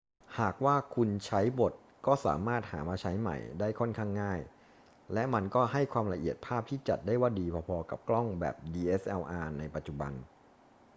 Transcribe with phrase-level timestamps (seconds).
[0.39, 1.73] หากว่าคุณใช้หมด
[2.05, 4.39] ก็สามารถหามาใช้ใหม่ได้ค่อนข้างง่าย
[5.13, 10.11] และมันก็ให้ความละเอียดภาพที่จัดได้ว่าดีพอ ๆ กับกล้องแบบ dslr ในปัจจุบัน